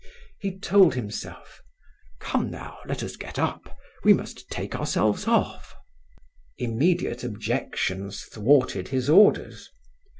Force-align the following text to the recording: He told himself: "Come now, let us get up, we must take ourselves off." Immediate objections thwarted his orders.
He 0.39 0.57
told 0.57 0.95
himself: 0.95 1.61
"Come 2.19 2.49
now, 2.49 2.79
let 2.87 3.03
us 3.03 3.15
get 3.15 3.37
up, 3.37 3.77
we 4.03 4.13
must 4.15 4.49
take 4.49 4.75
ourselves 4.75 5.27
off." 5.27 5.75
Immediate 6.57 7.23
objections 7.23 8.23
thwarted 8.23 8.87
his 8.87 9.11
orders. 9.11 9.69